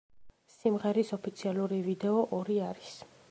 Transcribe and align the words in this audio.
სიმღერის 0.53 1.13
ოფიციალური 1.17 1.79
ვიდეო 1.91 2.23
ორი 2.41 2.61
არის. 2.71 2.95